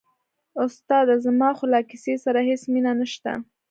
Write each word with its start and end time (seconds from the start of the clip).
استاده 0.65 1.15
زما 1.25 1.49
خو 1.57 1.65
له 1.73 1.79
کیسې 1.89 2.15
سره 2.25 2.39
هېڅ 2.49 2.61
مینه 2.73 2.91
نشته. 2.99 3.31